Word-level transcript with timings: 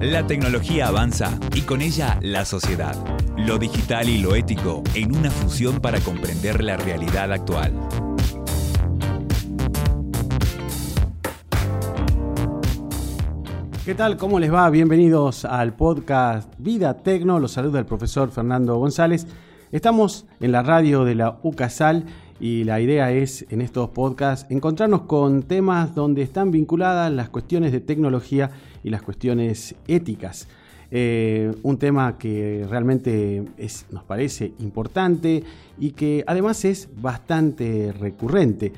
La 0.00 0.26
tecnología 0.26 0.88
avanza 0.88 1.38
y 1.54 1.60
con 1.60 1.82
ella 1.82 2.18
la 2.22 2.46
sociedad. 2.46 2.96
Lo 3.36 3.58
digital 3.58 4.08
y 4.08 4.16
lo 4.16 4.34
ético 4.34 4.82
en 4.94 5.14
una 5.14 5.30
fusión 5.30 5.78
para 5.78 6.00
comprender 6.00 6.64
la 6.64 6.78
realidad 6.78 7.30
actual. 7.30 7.74
¿Qué 13.84 13.94
tal? 13.94 14.16
¿Cómo 14.16 14.40
les 14.40 14.50
va? 14.50 14.70
Bienvenidos 14.70 15.44
al 15.44 15.74
podcast 15.74 16.50
Vida 16.56 16.94
Tecno. 16.94 17.38
Los 17.38 17.52
saluda 17.52 17.78
el 17.78 17.84
profesor 17.84 18.30
Fernando 18.30 18.78
González. 18.78 19.26
Estamos 19.70 20.24
en 20.40 20.52
la 20.52 20.62
radio 20.62 21.04
de 21.04 21.14
la 21.14 21.40
UCASAL 21.42 22.06
y 22.40 22.64
la 22.64 22.80
idea 22.80 23.12
es 23.12 23.44
en 23.50 23.60
estos 23.60 23.90
podcasts 23.90 24.46
encontrarnos 24.50 25.02
con 25.02 25.42
temas 25.42 25.94
donde 25.94 26.22
están 26.22 26.50
vinculadas 26.50 27.12
las 27.12 27.28
cuestiones 27.28 27.70
de 27.70 27.80
tecnología 27.80 28.50
y 28.82 28.88
las 28.88 29.02
cuestiones 29.02 29.74
éticas. 29.86 30.48
Eh, 30.90 31.52
un 31.62 31.78
tema 31.78 32.18
que 32.18 32.66
realmente 32.68 33.44
nos 33.92 34.02
parece 34.04 34.52
importante 34.58 35.44
y 35.78 35.92
que 35.92 36.24
además 36.26 36.64
es 36.64 36.88
bastante 37.00 37.92
recurrente. 37.92 38.72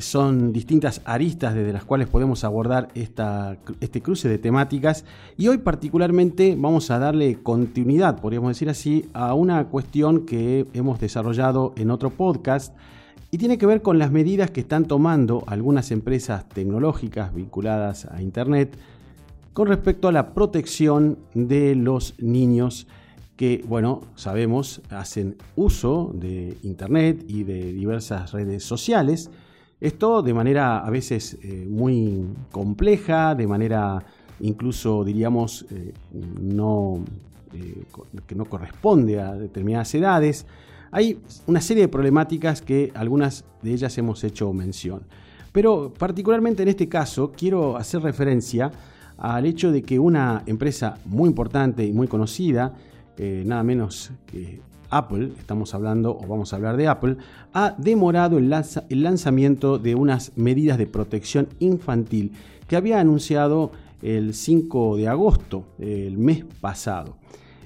Son 0.00 0.52
distintas 0.52 1.00
aristas 1.04 1.54
desde 1.54 1.72
las 1.72 1.84
cuales 1.84 2.08
podemos 2.08 2.42
abordar 2.44 2.88
este 2.94 4.02
cruce 4.02 4.28
de 4.28 4.38
temáticas. 4.38 5.04
Y 5.36 5.48
hoy 5.48 5.58
particularmente 5.58 6.56
vamos 6.58 6.90
a 6.90 6.98
darle 6.98 7.38
continuidad, 7.42 8.20
podríamos 8.20 8.50
decir 8.50 8.68
así, 8.68 9.08
a 9.12 9.34
una 9.34 9.66
cuestión 9.66 10.26
que 10.26 10.66
hemos 10.72 10.98
desarrollado 11.00 11.72
en 11.76 11.90
otro 11.90 12.10
podcast 12.10 12.74
y 13.30 13.38
tiene 13.38 13.58
que 13.58 13.66
ver 13.66 13.82
con 13.82 13.98
las 13.98 14.12
medidas 14.12 14.50
que 14.50 14.60
están 14.60 14.84
tomando 14.84 15.42
algunas 15.48 15.90
empresas 15.90 16.48
tecnológicas 16.48 17.34
vinculadas 17.34 18.06
a 18.06 18.22
Internet 18.22 18.76
con 19.52 19.68
respecto 19.68 20.08
a 20.08 20.12
la 20.12 20.34
protección 20.34 21.18
de 21.34 21.74
los 21.74 22.14
niños 22.18 22.86
que, 23.36 23.64
bueno, 23.66 24.02
sabemos, 24.14 24.82
hacen 24.90 25.36
uso 25.56 26.12
de 26.14 26.56
Internet 26.62 27.24
y 27.26 27.42
de 27.42 27.72
diversas 27.72 28.32
redes 28.32 28.62
sociales 28.62 29.30
esto 29.84 30.22
de 30.22 30.32
manera 30.32 30.78
a 30.78 30.88
veces 30.88 31.36
eh, 31.42 31.66
muy 31.68 32.24
compleja, 32.50 33.34
de 33.34 33.46
manera 33.46 34.02
incluso 34.40 35.04
diríamos 35.04 35.66
eh, 35.70 35.92
eh, 37.52 37.84
que 38.26 38.34
no 38.34 38.46
corresponde 38.46 39.20
a 39.20 39.34
determinadas 39.34 39.94
edades. 39.94 40.46
Hay 40.90 41.20
una 41.46 41.60
serie 41.60 41.82
de 41.82 41.88
problemáticas 41.88 42.62
que 42.62 42.92
algunas 42.94 43.44
de 43.60 43.74
ellas 43.74 43.98
hemos 43.98 44.24
hecho 44.24 44.50
mención. 44.54 45.02
Pero 45.52 45.92
particularmente 45.92 46.62
en 46.62 46.68
este 46.68 46.88
caso 46.88 47.32
quiero 47.36 47.76
hacer 47.76 48.00
referencia 48.00 48.70
al 49.18 49.44
hecho 49.44 49.70
de 49.70 49.82
que 49.82 49.98
una 49.98 50.44
empresa 50.46 50.96
muy 51.04 51.28
importante 51.28 51.84
y 51.84 51.92
muy 51.92 52.08
conocida, 52.08 52.72
nada 53.18 53.62
menos 53.62 54.10
que 54.26 54.60
Apple, 54.96 55.32
estamos 55.38 55.74
hablando 55.74 56.16
o 56.16 56.26
vamos 56.26 56.52
a 56.52 56.56
hablar 56.56 56.76
de 56.76 56.86
Apple, 56.86 57.16
ha 57.52 57.74
demorado 57.76 58.38
el, 58.38 58.48
lanzamiento 58.48 59.78
de 59.78 59.96
unas 59.96 60.32
medidas 60.36 60.78
de 60.78 60.86
protección 60.86 61.48
infantil 61.58 62.32
que 62.68 62.76
había 62.76 63.00
anunciado 63.00 63.72
el 64.02 64.34
5 64.34 64.96
de 64.96 65.08
agosto, 65.08 65.64
el 65.80 66.16
mes 66.16 66.44
pasado. 66.60 67.16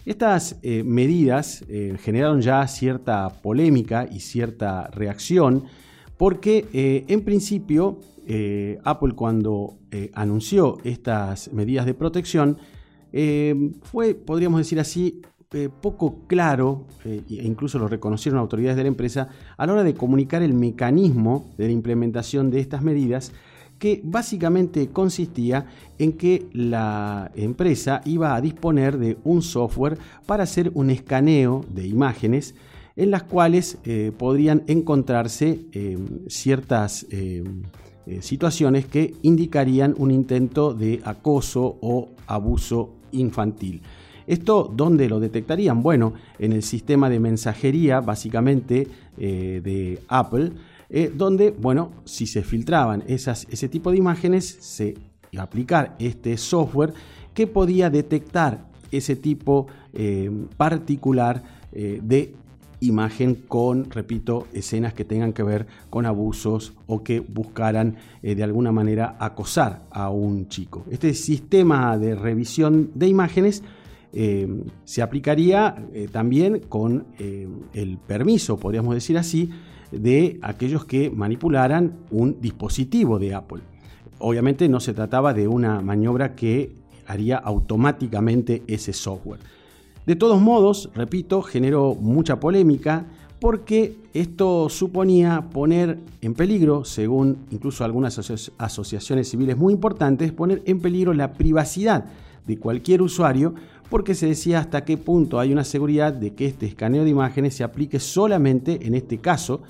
Estas 0.06 0.56
eh, 0.62 0.82
medidas 0.84 1.64
eh, 1.68 1.98
generaron 2.00 2.40
ya 2.40 2.66
cierta 2.66 3.28
polémica 3.42 4.08
y 4.10 4.20
cierta 4.20 4.86
reacción 4.86 5.64
porque 6.16 6.66
eh, 6.72 7.04
en 7.08 7.20
principio 7.22 8.00
Apple 8.84 9.14
cuando 9.14 9.78
anunció 10.12 10.76
estas 10.84 11.50
medidas 11.50 11.86
de 11.86 11.94
protección 11.94 12.58
fue, 13.80 14.14
podríamos 14.14 14.58
decir 14.58 14.78
así, 14.78 15.22
eh, 15.54 15.70
poco 15.70 16.26
claro, 16.26 16.84
eh, 17.06 17.22
e 17.30 17.42
incluso 17.46 17.78
lo 17.78 17.88
reconocieron 17.88 18.38
autoridades 18.38 18.76
de 18.76 18.82
la 18.82 18.88
empresa, 18.88 19.30
a 19.56 19.64
la 19.64 19.72
hora 19.72 19.82
de 19.82 19.94
comunicar 19.94 20.42
el 20.42 20.52
mecanismo 20.52 21.48
de 21.56 21.68
la 21.68 21.72
implementación 21.72 22.50
de 22.50 22.60
estas 22.60 22.82
medidas, 22.82 23.32
que 23.78 24.02
básicamente 24.04 24.88
consistía 24.88 25.64
en 25.98 26.12
que 26.12 26.48
la 26.52 27.30
empresa 27.34 28.02
iba 28.04 28.34
a 28.34 28.42
disponer 28.42 28.98
de 28.98 29.16
un 29.24 29.40
software 29.40 29.96
para 30.26 30.42
hacer 30.42 30.70
un 30.74 30.90
escaneo 30.90 31.64
de 31.70 31.86
imágenes 31.86 32.54
en 32.96 33.10
las 33.10 33.22
cuales 33.22 33.78
eh, 33.84 34.12
podrían 34.18 34.64
encontrarse 34.66 35.60
ciertas 36.26 37.06
situaciones 38.20 38.86
que 38.86 39.14
indicarían 39.22 39.94
un 39.96 40.10
intento 40.10 40.74
de 40.74 41.00
acoso 41.04 41.78
o 41.80 42.10
abuso 42.26 42.96
infantil. 43.12 43.80
¿Esto 44.28 44.70
dónde 44.70 45.08
lo 45.08 45.20
detectarían? 45.20 45.82
Bueno, 45.82 46.12
en 46.38 46.52
el 46.52 46.62
sistema 46.62 47.08
de 47.08 47.18
mensajería, 47.18 48.02
básicamente, 48.02 48.86
eh, 49.16 49.62
de 49.64 50.00
Apple, 50.06 50.52
eh, 50.90 51.10
donde, 51.14 51.50
bueno, 51.50 51.92
si 52.04 52.26
se 52.26 52.42
filtraban 52.42 53.02
esas, 53.06 53.46
ese 53.50 53.70
tipo 53.70 53.90
de 53.90 53.96
imágenes, 53.96 54.58
se 54.60 54.96
aplicar 55.38 55.96
este 55.98 56.36
software 56.36 56.92
que 57.32 57.46
podía 57.46 57.88
detectar 57.88 58.66
ese 58.92 59.16
tipo 59.16 59.66
eh, 59.94 60.30
particular 60.56 61.56
de 61.72 62.34
imagen 62.80 63.34
con, 63.46 63.90
repito, 63.90 64.48
escenas 64.52 64.94
que 64.94 65.04
tengan 65.04 65.32
que 65.32 65.42
ver 65.42 65.66
con 65.90 66.06
abusos 66.06 66.72
o 66.86 67.04
que 67.04 67.20
buscaran 67.20 67.96
de 68.22 68.42
alguna 68.42 68.72
manera 68.72 69.16
acosar 69.20 69.82
a 69.90 70.08
un 70.08 70.48
chico. 70.48 70.84
Este 70.90 71.14
sistema 71.14 71.96
de 71.98 72.14
revisión 72.14 72.90
de 72.94 73.06
imágenes 73.06 73.62
eh, 74.12 74.48
se 74.84 75.02
aplicaría 75.02 75.86
eh, 75.92 76.08
también 76.10 76.60
con 76.68 77.06
eh, 77.18 77.46
el 77.74 77.98
permiso, 77.98 78.56
podríamos 78.56 78.94
decir 78.94 79.18
así, 79.18 79.50
de 79.92 80.38
aquellos 80.42 80.84
que 80.84 81.10
manipularan 81.10 81.98
un 82.10 82.40
dispositivo 82.40 83.18
de 83.18 83.34
Apple. 83.34 83.62
Obviamente 84.18 84.68
no 84.68 84.80
se 84.80 84.94
trataba 84.94 85.34
de 85.34 85.46
una 85.46 85.80
maniobra 85.80 86.34
que 86.34 86.72
haría 87.06 87.36
automáticamente 87.36 88.62
ese 88.66 88.92
software. 88.92 89.40
De 90.06 90.16
todos 90.16 90.40
modos, 90.40 90.90
repito, 90.94 91.42
generó 91.42 91.94
mucha 91.94 92.40
polémica 92.40 93.06
porque 93.40 93.96
esto 94.14 94.68
suponía 94.68 95.48
poner 95.52 95.98
en 96.22 96.34
peligro, 96.34 96.84
según 96.84 97.46
incluso 97.50 97.84
algunas 97.84 98.18
asociaciones 98.58 99.28
civiles 99.28 99.56
muy 99.56 99.72
importantes, 99.72 100.32
poner 100.32 100.62
en 100.64 100.80
peligro 100.80 101.12
la 101.14 101.34
privacidad 101.34 102.06
de 102.48 102.58
cualquier 102.58 103.02
usuario 103.02 103.54
porque 103.90 104.14
se 104.14 104.26
decía 104.26 104.58
hasta 104.58 104.84
qué 104.84 104.96
punto 104.96 105.38
hay 105.38 105.52
una 105.52 105.64
seguridad 105.64 106.12
de 106.12 106.34
que 106.34 106.46
este 106.46 106.66
escaneo 106.66 107.04
de 107.04 107.10
imágenes 107.10 107.54
se 107.54 107.62
aplique 107.62 108.00
solamente 108.00 108.86
en 108.86 108.94
este 108.94 109.18
caso 109.18 109.62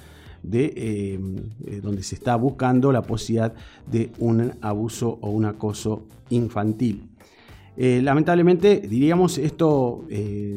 de 0.43 0.73
eh, 0.77 1.21
eh, 1.67 1.81
donde 1.83 2.03
se 2.05 2.15
está 2.15 2.37
buscando 2.37 2.93
la 2.93 3.03
posibilidad 3.03 3.53
de 3.91 4.13
un 4.19 4.53
abuso 4.61 5.19
o 5.21 5.31
un 5.31 5.45
acoso 5.45 6.05
infantil. 6.31 7.09
Eh, 7.77 8.01
lamentablemente, 8.03 8.81
diríamos, 8.81 9.39
esto 9.39 10.05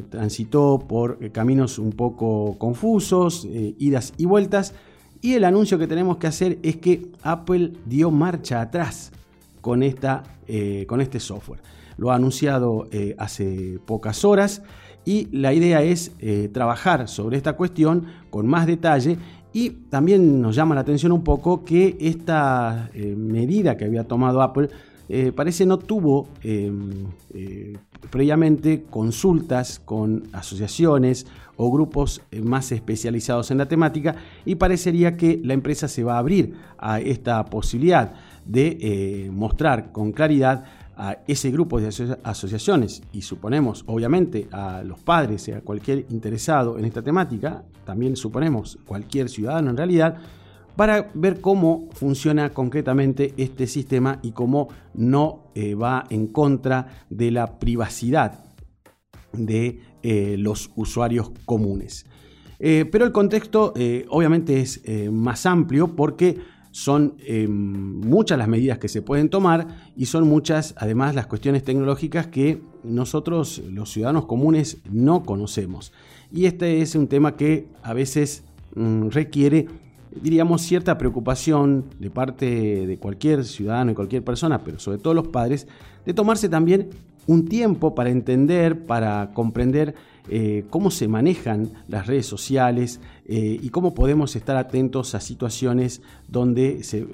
transitó 0.09 0.83
por 0.87 1.31
caminos 1.31 1.77
un 1.77 1.91
poco 1.91 2.57
confusos, 2.57 3.47
idas 3.77 4.13
y 4.17 4.25
vueltas, 4.25 4.73
y 5.21 5.33
el 5.33 5.43
anuncio 5.43 5.77
que 5.77 5.85
tenemos 5.85 6.17
que 6.17 6.25
hacer 6.25 6.57
es 6.63 6.77
que 6.77 7.09
Apple 7.21 7.73
dio 7.85 8.09
marcha 8.09 8.59
atrás 8.59 9.11
con, 9.61 9.83
esta, 9.83 10.23
con 10.87 10.99
este 10.99 11.19
software 11.19 11.61
lo 11.97 12.11
ha 12.11 12.15
anunciado 12.15 12.87
eh, 12.91 13.15
hace 13.17 13.79
pocas 13.85 14.23
horas 14.25 14.61
y 15.05 15.27
la 15.31 15.53
idea 15.53 15.81
es 15.81 16.11
eh, 16.19 16.49
trabajar 16.53 17.07
sobre 17.07 17.37
esta 17.37 17.53
cuestión 17.53 18.05
con 18.29 18.47
más 18.47 18.67
detalle 18.67 19.17
y 19.53 19.69
también 19.69 20.41
nos 20.41 20.55
llama 20.55 20.75
la 20.75 20.81
atención 20.81 21.11
un 21.11 21.23
poco 21.23 21.63
que 21.65 21.97
esta 21.99 22.89
eh, 22.93 23.15
medida 23.15 23.77
que 23.77 23.85
había 23.85 24.05
tomado 24.05 24.41
Apple 24.41 24.69
parece 25.35 25.65
no 25.65 25.77
tuvo 25.77 26.29
em, 26.41 27.07
previamente 28.09 28.85
consultas 28.89 29.81
con 29.83 30.23
asociaciones 30.31 31.27
o 31.57 31.69
grupos 31.69 32.21
más 32.41 32.71
especializados 32.71 33.51
en 33.51 33.57
la 33.57 33.67
temática 33.67 34.15
y 34.45 34.55
parecería 34.55 35.17
que 35.17 35.41
la 35.43 35.53
empresa 35.53 35.89
se 35.89 36.05
va 36.05 36.15
a 36.15 36.19
abrir 36.19 36.53
a 36.77 37.01
esta 37.01 37.43
posibilidad 37.43 38.13
de 38.45 39.29
mostrar 39.33 39.91
con 39.91 40.13
claridad 40.13 40.63
a 41.01 41.17
ese 41.25 41.49
grupo 41.49 41.81
de 41.81 41.87
asociaciones 42.23 43.01
y 43.11 43.23
suponemos 43.23 43.83
obviamente 43.87 44.47
a 44.51 44.83
los 44.83 44.99
padres 44.99 45.47
y 45.47 45.51
a 45.51 45.61
cualquier 45.61 46.05
interesado 46.11 46.77
en 46.77 46.85
esta 46.85 47.01
temática, 47.01 47.63
también 47.85 48.15
suponemos 48.15 48.77
cualquier 48.85 49.27
ciudadano 49.27 49.71
en 49.71 49.77
realidad, 49.77 50.17
para 50.75 51.09
ver 51.15 51.41
cómo 51.41 51.89
funciona 51.93 52.51
concretamente 52.51 53.33
este 53.37 53.65
sistema 53.65 54.19
y 54.21 54.31
cómo 54.31 54.67
no 54.93 55.47
eh, 55.55 55.73
va 55.73 56.05
en 56.11 56.27
contra 56.27 57.05
de 57.09 57.31
la 57.31 57.57
privacidad 57.57 58.45
de 59.33 59.79
eh, 60.03 60.35
los 60.37 60.69
usuarios 60.75 61.31
comunes. 61.45 62.05
Eh, 62.59 62.85
pero 62.91 63.05
el 63.05 63.11
contexto 63.11 63.73
obviamente 64.09 64.61
es 64.61 64.83
más 65.11 65.47
amplio 65.47 65.95
porque 65.95 66.37
son 66.71 67.15
eh, 67.19 67.47
muchas 67.47 68.37
las 68.37 68.47
medidas 68.47 68.79
que 68.79 68.87
se 68.87 69.01
pueden 69.01 69.29
tomar 69.29 69.67
y 69.95 70.05
son 70.05 70.27
muchas 70.27 70.73
además 70.77 71.15
las 71.15 71.27
cuestiones 71.27 71.63
tecnológicas 71.63 72.27
que 72.27 72.61
nosotros 72.83 73.61
los 73.69 73.91
ciudadanos 73.91 74.25
comunes 74.25 74.77
no 74.89 75.23
conocemos. 75.23 75.91
Y 76.31 76.45
este 76.45 76.81
es 76.81 76.95
un 76.95 77.07
tema 77.07 77.35
que 77.35 77.67
a 77.83 77.93
veces 77.93 78.43
mm, 78.75 79.09
requiere, 79.09 79.67
diríamos, 80.21 80.61
cierta 80.61 80.97
preocupación 80.97 81.85
de 81.99 82.09
parte 82.09 82.87
de 82.87 82.97
cualquier 82.97 83.43
ciudadano 83.43 83.91
y 83.91 83.95
cualquier 83.95 84.23
persona, 84.23 84.63
pero 84.63 84.79
sobre 84.79 84.97
todo 84.97 85.13
los 85.13 85.27
padres, 85.27 85.67
de 86.05 86.13
tomarse 86.13 86.47
también 86.47 86.89
un 87.27 87.47
tiempo 87.47 87.95
para 87.95 88.09
entender, 88.09 88.85
para 88.85 89.31
comprender 89.33 89.95
eh, 90.29 90.65
cómo 90.69 90.91
se 90.91 91.07
manejan 91.07 91.69
las 91.87 92.07
redes 92.07 92.25
sociales 92.25 92.99
eh, 93.25 93.59
y 93.61 93.69
cómo 93.69 93.93
podemos 93.93 94.35
estar 94.35 94.55
atentos 94.55 95.15
a 95.15 95.19
situaciones 95.19 96.01
donde 96.27 96.83
se 96.83 97.07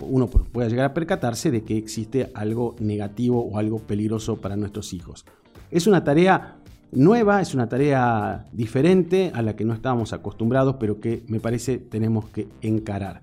uno 0.00 0.26
pueda 0.26 0.68
llegar 0.68 0.86
a 0.86 0.94
percatarse 0.94 1.50
de 1.50 1.62
que 1.62 1.76
existe 1.76 2.30
algo 2.34 2.74
negativo 2.80 3.40
o 3.40 3.58
algo 3.58 3.78
peligroso 3.78 4.36
para 4.36 4.56
nuestros 4.56 4.92
hijos. 4.92 5.24
Es 5.70 5.86
una 5.86 6.02
tarea 6.02 6.56
nueva, 6.92 7.40
es 7.40 7.54
una 7.54 7.68
tarea 7.68 8.46
diferente 8.52 9.30
a 9.34 9.42
la 9.42 9.54
que 9.54 9.64
no 9.64 9.74
estábamos 9.74 10.12
acostumbrados, 10.12 10.76
pero 10.80 11.00
que 11.00 11.22
me 11.28 11.40
parece 11.40 11.78
tenemos 11.78 12.26
que 12.26 12.48
encarar. 12.62 13.20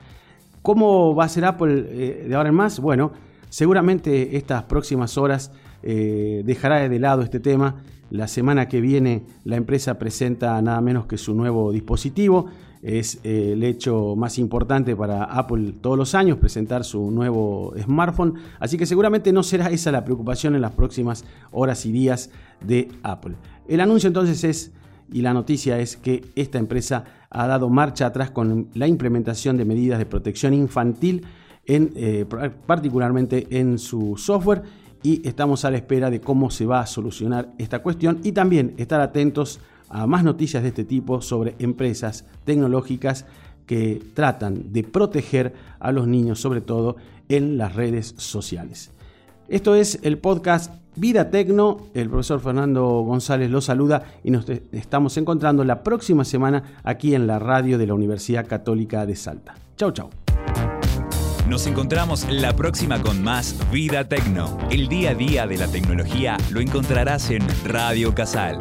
¿Cómo 0.62 1.14
va 1.16 1.26
a 1.26 1.30
ser 1.30 1.46
Apple 1.46 1.86
eh, 1.90 2.26
de 2.28 2.36
ahora 2.36 2.50
en 2.50 2.56
más? 2.56 2.80
Bueno, 2.80 3.12
seguramente 3.50 4.38
estas 4.38 4.64
próximas 4.64 5.18
horas 5.18 5.52
dejará 5.86 6.90
de 6.90 7.00
lado 7.00 7.22
este 7.22 7.40
tema 7.40 7.76
la 8.10 8.28
semana 8.28 8.68
que 8.68 8.82
viene 8.82 9.24
la 9.44 9.56
empresa 9.56 9.98
presenta 9.98 10.62
nada 10.62 10.80
menos 10.80 11.06
que 11.06 11.18
su 11.18 11.34
nuevo 11.34 11.72
dispositivo. 11.72 12.48
Es 12.82 13.20
eh, 13.24 13.54
el 13.54 13.64
hecho 13.64 14.16
más 14.16 14.38
importante 14.38 14.96
para 14.96 15.24
Apple 15.24 15.74
todos 15.82 15.98
los 15.98 16.14
años, 16.14 16.38
presentar 16.38 16.84
su 16.84 17.10
nuevo 17.10 17.74
smartphone. 17.82 18.36
Así 18.60 18.78
que 18.78 18.86
seguramente 18.86 19.34
no 19.34 19.42
será 19.42 19.70
esa 19.70 19.92
la 19.92 20.06
preocupación 20.06 20.54
en 20.54 20.62
las 20.62 20.74
próximas 20.74 21.26
horas 21.52 21.86
y 21.88 21.92
días 21.92 22.30
de 22.62 22.90
Apple. 23.02 23.36
El 23.68 23.82
anuncio 23.82 24.08
entonces 24.08 24.44
es, 24.44 24.72
y 25.12 25.22
la 25.22 25.34
noticia 25.34 25.80
es 25.80 25.98
que 25.98 26.26
esta 26.36 26.60
empresa 26.60 27.06
ha 27.32 27.48
dado 27.48 27.70
marcha 27.70 28.06
atrás 28.06 28.30
con 28.30 28.68
la 28.76 28.88
implementación 28.88 29.58
de 29.58 29.66
medidas 29.66 29.98
de 29.98 30.06
protección 30.06 30.54
infantil, 30.54 31.26
en, 31.66 31.92
eh, 31.96 32.26
particularmente 32.68 33.48
en 33.50 33.80
su 33.80 34.16
software 34.18 34.62
y 35.06 35.22
estamos 35.24 35.64
a 35.66 35.70
la 35.70 35.78
espera 35.78 36.10
de 36.10 36.20
cómo 36.20 36.50
se 36.50 36.66
va 36.66 36.80
a 36.80 36.88
solucionar 36.88 37.50
esta 37.60 37.84
cuestión 37.84 38.22
y 38.24 38.32
también 38.32 38.74
estar 38.78 39.02
atentos 39.02 39.60
a 39.88 40.08
más 40.08 40.24
noticias 40.24 40.64
de 40.64 40.70
este 40.70 40.84
tipo 40.84 41.22
sobre 41.22 41.54
empresas 41.60 42.26
tecnológicas 42.44 43.28
que 43.68 44.02
tratan 44.16 44.74
de 44.74 44.84
proteger 44.84 45.54
a 45.80 45.92
los 45.92 46.08
niños, 46.08 46.40
sobre 46.40 46.62
todo 46.62 46.96
en 47.30 47.56
las 47.56 47.76
redes 47.76 48.16
sociales. 48.18 48.90
Esto 49.48 49.76
es 49.76 50.00
el 50.02 50.18
podcast 50.18 50.74
Vida 50.96 51.30
Tecno. 51.30 51.78
El 51.94 52.10
profesor 52.10 52.40
Fernando 52.40 53.02
González 53.02 53.52
lo 53.52 53.62
saluda 53.62 54.06
y 54.24 54.32
nos 54.32 54.50
estamos 54.72 55.18
encontrando 55.18 55.64
la 55.64 55.84
próxima 55.84 56.26
semana 56.26 56.80
aquí 56.84 57.14
en 57.14 57.28
la 57.28 57.38
radio 57.38 57.78
de 57.78 57.86
la 57.86 57.94
Universidad 57.94 58.48
Católica 58.48 59.06
de 59.06 59.16
Salta. 59.16 59.54
Chau, 59.78 59.92
chau. 59.92 60.25
Nos 61.48 61.68
encontramos 61.68 62.26
la 62.30 62.56
próxima 62.56 63.00
con 63.02 63.22
más 63.24 63.56
Vida 63.72 64.08
Tecno. 64.08 64.58
El 64.72 64.88
día 64.88 65.12
a 65.12 65.16
día 65.16 65.46
de 65.46 65.58
la 65.58 65.68
tecnología 65.68 66.38
lo 66.50 66.60
encontrarás 66.60 67.30
en 67.30 67.44
Radio 67.66 68.16
Casal 68.16 68.58